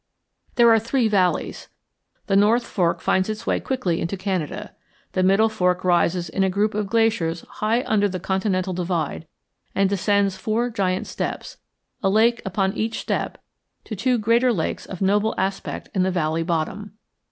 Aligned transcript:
There 0.55 0.71
are 0.73 0.79
three 0.79 1.07
valleys. 1.07 1.67
The 2.25 2.35
North 2.35 2.65
Fork 2.65 3.01
finds 3.01 3.29
its 3.29 3.45
way 3.45 3.59
quickly 3.59 4.01
into 4.01 4.17
Canada. 4.17 4.71
The 5.11 5.21
Middle 5.21 5.47
Fork 5.47 5.83
rises 5.83 6.27
in 6.27 6.43
a 6.43 6.49
group 6.49 6.73
of 6.73 6.87
glaciers 6.87 7.41
high 7.47 7.83
under 7.83 8.09
the 8.09 8.19
continental 8.19 8.73
divide 8.73 9.27
and 9.75 9.87
descends 9.87 10.37
four 10.37 10.71
giant 10.71 11.05
steps, 11.05 11.57
a 12.01 12.09
lake 12.09 12.41
upon 12.45 12.73
each 12.73 12.99
step, 12.99 13.43
to 13.83 13.95
two 13.95 14.17
greater 14.17 14.51
lakes 14.51 14.87
of 14.87 15.03
noble 15.03 15.35
aspect 15.37 15.89
in 15.93 16.01
the 16.01 16.09
valley 16.09 16.41
bottom. 16.41 16.93